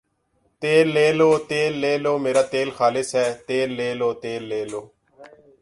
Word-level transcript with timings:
تیل 0.61 0.87
لے 0.95 1.07
لو، 1.19 1.29
تیل 1.49 1.71
لے 1.83 1.93
لو 2.03 2.13
میرا 2.23 2.43
تیل 2.53 2.69
خالص 2.77 3.09
ھے 3.17 3.27
تیل 3.47 3.69
لے 3.79 3.89
لو 3.99 4.09
تیل 4.23 4.41
لے 4.51 4.61
لو 4.71 4.81